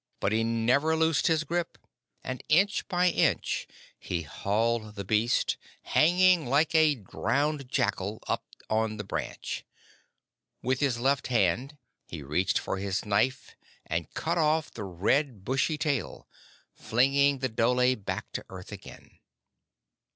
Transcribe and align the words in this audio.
But 0.19 0.31
he 0.31 0.43
never 0.43 0.95
loosed 0.95 1.27
his 1.27 1.43
grasp, 1.43 1.77
and 2.23 2.43
inch 2.49 2.87
by 2.87 3.09
inch 3.09 3.67
he 3.99 4.23
hauled 4.23 4.95
the 4.95 5.05
beast, 5.05 5.57
hanging 5.83 6.47
like 6.47 6.73
a 6.73 6.95
drowned 6.95 7.69
jackal, 7.69 8.17
up 8.27 8.43
on 8.67 8.97
the 8.97 9.03
branch. 9.03 9.63
With 10.63 10.79
his 10.79 10.97
left 10.99 11.27
hand 11.27 11.77
he 12.07 12.23
reached 12.23 12.57
for 12.57 12.77
his 12.79 13.05
knife 13.05 13.55
and 13.85 14.11
cut 14.15 14.39
off 14.39 14.71
the 14.71 14.85
red, 14.85 15.45
bushy 15.45 15.77
tail, 15.77 16.27
flinging 16.73 17.37
the 17.37 17.47
dhole 17.49 17.95
back 17.95 18.31
to 18.31 18.45
earth 18.49 18.71
again. 18.71 19.19